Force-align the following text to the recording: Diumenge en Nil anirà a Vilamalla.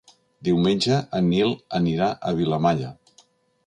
Diumenge 0.47 0.97
en 1.19 1.29
Nil 1.35 1.55
anirà 1.83 2.11
a 2.33 2.37
Vilamalla. 2.43 2.95